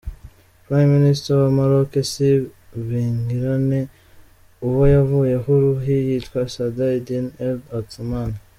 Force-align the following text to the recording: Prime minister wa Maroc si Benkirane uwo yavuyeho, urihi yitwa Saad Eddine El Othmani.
Prime 0.65 0.91
minister 0.97 1.33
wa 1.45 1.49
Maroc 1.59 1.91
si 2.11 2.29
Benkirane 2.87 3.81
uwo 4.67 4.83
yavuyeho, 4.95 5.49
urihi 5.69 5.97
yitwa 6.07 6.39
Saad 6.53 6.77
Eddine 6.93 7.29
El 7.47 7.59
Othmani. 7.77 8.37